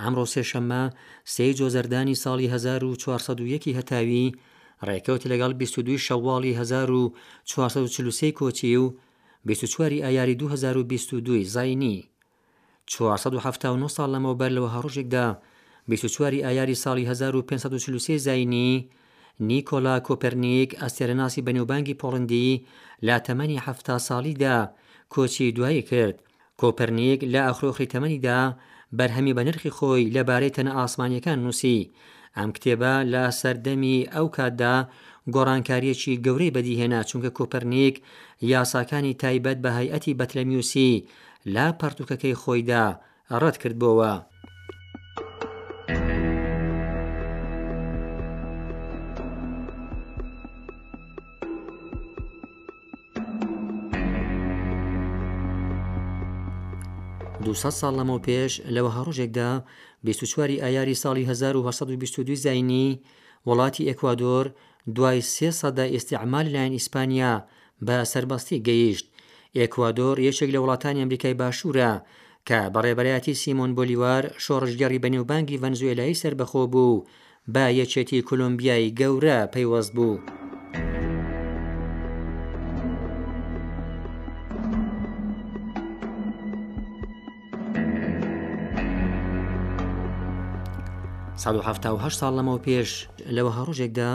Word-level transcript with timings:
ئەمڕۆ 0.00 0.24
سێشەممە 0.34 0.82
سێ 1.32 1.46
جۆزەردانی 1.58 2.20
ساڵی 2.24 2.46
1940 2.54 3.74
هەتاوی 3.78 4.26
ڕێکەوت 4.86 5.22
لەگەڵ 5.30 5.52
22 5.60 5.96
شەواڵی 6.08 6.52
1940 6.58 8.38
کۆچی 8.40 8.72
و 8.76 8.84
24 9.48 9.92
ئایاری 10.06 10.34
2022 10.34 11.54
زینی 11.56 11.98
1970 12.90 13.88
ساڵ 13.96 14.06
لەمەوبەر 14.14 14.50
لەوە 14.56 14.68
هەڕۆژێکدا 14.74 15.26
24واری 15.90 16.44
ئایاری 16.46 16.80
ساڵی 16.84 17.04
1543 17.10 18.16
زینی 18.26 18.70
نیکۆلا 19.50 19.96
کۆپەرنیک 20.06 20.70
ئەستێرەناسی 20.80 21.44
بەنێوبانگی 21.46 21.98
پۆڵندی 22.02 22.48
لا 23.06 23.16
تەمەنی 23.26 23.62
هەفتا 23.66 23.96
ساڵیدا 24.08 24.56
کۆچی 25.14 25.54
دوایی 25.56 25.82
کرد 25.90 26.16
کۆپەرنیک 26.60 27.20
لە 27.32 27.40
ئەخرۆخی 27.48 27.90
تەمەنیدا 27.92 28.38
بەرهەمی 28.98 29.36
بە 29.36 29.42
نرخی 29.48 29.74
خۆی 29.76 30.08
لەبارەی 30.16 30.54
تەنە 30.56 30.72
ئاسمانیەکان 30.80 31.38
نووسی 31.44 31.78
ئەم 32.38 32.50
کتێبە 32.56 32.94
لە 33.12 33.22
سەردەمی 33.40 33.98
ئەو 34.14 34.26
کاتدا 34.36 34.76
گۆڕانکاریەکی 35.34 36.20
گەورەی 36.24 36.54
بەدیهێنا 36.56 37.00
چونکە 37.10 37.30
کۆپەرنیک 37.36 37.94
یاساکانی 38.52 39.18
تایبەت 39.22 39.58
بە 39.64 39.70
هەیەتی 39.78 40.16
بەتلەمیوسی 40.20 40.92
لا 41.54 41.66
پەرتوکەکەی 41.80 42.38
خۆیدا 42.42 42.84
ڕەت 43.42 43.56
کردبەوە. 43.62 44.12
200 57.44 57.70
ساڵ 57.80 57.92
لەمەەوە 57.98 58.24
پێش 58.28 58.52
لەوە 58.74 58.90
هەڕۆژێکدا 58.96 59.50
24واری 60.06 60.60
ئایاری 60.64 61.00
ساڵی 61.02 61.24
1922 61.28 62.34
زینی 62.44 62.88
وڵاتی 63.48 63.88
ئەکوادۆر 63.90 64.44
دوای 64.96 65.20
سێ 65.34 65.48
سەدا 65.60 65.86
ئێستیعمال 65.94 66.46
لایەن 66.54 66.74
ئیسپانیا 66.78 67.34
بە 67.86 67.96
سربەستی 68.12 68.62
گەیشت 68.68 69.06
ئێکوادۆر 69.58 70.16
یەکێک 70.28 70.50
لە 70.54 70.58
وڵاتانی 70.62 71.02
ئەمریکای 71.02 71.38
باشوورە 71.40 71.92
کە 72.48 72.58
بەڕێبەرایەتی 72.74 73.38
سیمۆن 73.42 73.70
بۆلیوار 73.76 74.24
شۆڕژگەری 74.44 75.02
بەنێوبانگی 75.04 75.60
ڤەنزوێلایی 75.62 76.20
سربەخۆ 76.22 76.62
بوو 76.72 77.04
بە 77.54 77.64
یەکێتی 77.80 78.24
کولمبیایی 78.28 78.94
گەورە 79.00 79.38
پەیوەست 79.54 79.92
بوو. 79.96 80.16
1970 91.42 92.18
ساڵ 92.20 92.32
لەمەوە 92.38 92.58
پێش 92.66 92.90
لەوە 93.36 93.50
هەڕۆژێکدا 93.58 94.12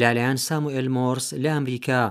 لالایەن 0.00 0.38
ساموئل 0.48 0.88
مۆرس 0.96 1.26
لە 1.42 1.50
ئەمریکا 1.56 2.02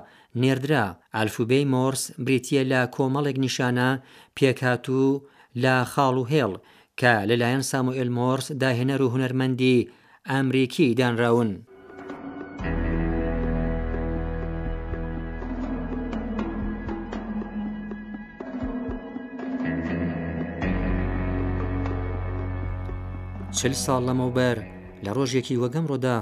نێردرا 0.41 0.85
ئالفوبەی 1.15 1.65
مۆرس 1.73 2.03
بریتە 2.25 2.61
لە 2.71 2.81
کۆمەڵێک 2.95 3.37
نیشانە 3.45 3.89
پێکات 4.37 4.83
و 4.99 5.03
لە 5.63 5.75
خاڵ 5.91 6.15
و 6.19 6.27
هێڵ 6.33 6.51
کە 6.99 7.13
لەلایەن 7.29 7.63
ساموئل 7.71 8.09
مۆرس 8.17 8.47
داهێنەر 8.61 9.01
و 9.03 9.11
هوەرمەندی 9.13 9.87
ئەمریکی 10.31 10.87
دانراون 10.99 11.51
چل 23.57 23.73
ساڵ 23.85 23.99
لەمەوبەر 24.07 24.57
لە 25.03 25.11
ڕۆژێکی 25.17 25.59
وەگەم 25.61 25.85
ڕۆدا 25.91 26.17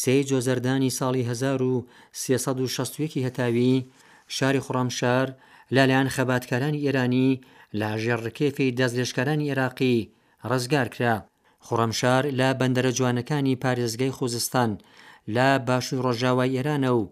سێ 0.00 0.16
جۆزەردانی 0.30 0.94
ساڵی 0.98 1.22
1960 1.30 3.24
هەتاوی 3.26 3.74
شاری 4.36 4.64
خوڕامشار 4.66 5.26
لالایەن 5.74 6.08
خەباتکارانی 6.14 6.82
ئێرانی 6.84 7.40
لە 7.78 7.88
ژێڕکێفی 8.04 8.74
دەستێشکارانی 8.78 9.46
عێراقی 9.50 9.98
ڕزگار 10.50 10.88
کرا 10.94 11.14
خوڕەمشار 11.66 12.24
لە 12.38 12.48
بەندەرە 12.60 12.92
جوانەکانی 12.98 13.60
پارێزگای 13.62 14.14
خوزستان 14.18 14.70
لە 15.34 15.48
باشووی 15.66 16.02
ڕۆژاوای 16.06 16.54
ئێرانە 16.56 16.90
و 17.00 17.02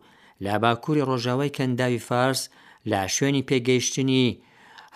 لە 0.45 0.55
باکووری 0.63 1.07
ڕۆژاوای 1.11 1.55
کەنداوی 1.57 2.05
فارس 2.09 2.41
لە 2.91 3.01
شوێنی 3.17 3.47
پێگەیشتنی 3.49 4.27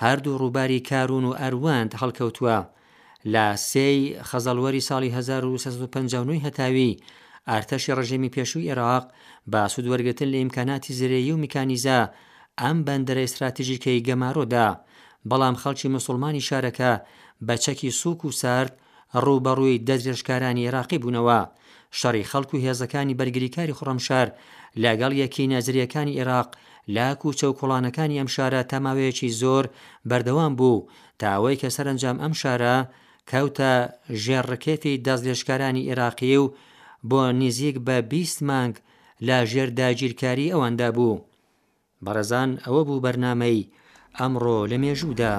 هەردوو 0.05 0.39
ڕووباری 0.41 0.85
کارون 0.91 1.25
و 1.29 1.37
ئەروند 1.43 1.91
هەڵکەوتووە 2.01 2.59
لە 3.33 3.47
سێی 3.71 4.01
خەزەڵوەری 4.29 4.85
ساڵی 4.89 5.11
1950 5.17 6.45
هەتاوی 6.47 6.99
ئارتەشی 7.49 7.95
ڕژێمی 7.99 8.33
پێشووی 8.37 8.69
عێراق 8.71 9.05
با 9.53 9.63
سوودوەرگتن 9.75 10.29
لە 10.33 10.39
ئیمکاناتی 10.41 10.97
زرێی 11.01 11.33
و 11.35 11.39
میکانیزە 11.45 12.01
ئەم 12.61 12.79
بەندەرە 12.87 13.23
استراتیژیکەی 13.27 14.05
گەمارۆدا 14.09 14.69
بەڵام 15.31 15.57
خەڵکی 15.63 15.89
مسلمانی 15.97 16.47
شارەکە 16.49 16.93
بە 17.47 17.55
چەکی 17.65 17.91
سووک 18.01 18.21
و 18.25 18.31
سارد 18.41 18.73
ڕووبەڕووی 19.25 19.83
دەدرێژکارانی 19.89 20.67
عێراقی 20.67 20.99
بوونەوە 21.03 21.41
شەڕی 21.99 22.29
خەڵک 22.31 22.51
و 22.55 22.63
هێزەکانی 22.65 23.17
بەرگریکاری 23.21 23.77
خڕمشار 23.79 24.29
لەگەڵ 24.83 25.13
یەکی 25.23 25.51
نەزریەکانی 25.55 26.17
عێراق 26.19 26.49
لاک 26.97 27.21
و 27.27 27.35
چەوکوڵانەکانی 27.41 28.19
ئەم 28.21 28.29
شارە 28.35 28.61
تەماوەیەکی 28.71 29.35
زۆر 29.41 29.65
بەردەوام 30.09 30.53
بوو 30.59 30.87
تاوەی 31.21 31.57
کە 31.61 31.69
سەرنجام 31.77 32.17
ئەم 32.23 32.35
شارە 32.43 32.77
کەوتە 33.31 33.73
ژێڕکێتی 34.25 35.01
دەستێشکارانی 35.07 35.87
عێراقیە 35.89 36.39
و 36.43 36.53
بۆ 37.09 37.21
نزیک 37.41 37.77
بە 37.87 37.97
20 38.13 38.39
مانگ 38.49 38.75
لە 39.27 39.37
ژێر 39.51 39.69
داگیرکاری 39.81 40.53
ئەوەندا 40.53 40.89
بوو. 40.97 41.23
بەڕەزان 42.05 42.51
ئەوە 42.65 42.83
بوو 42.87 43.03
بەرنمەی 43.05 43.69
ئەمڕۆ 44.19 44.59
لە 44.71 44.77
مێژوودا. 44.83 45.35